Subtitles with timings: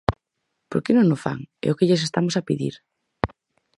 [0.69, 1.39] ¿Por que non o fan?
[1.65, 2.75] É o que lles estamos a pedir.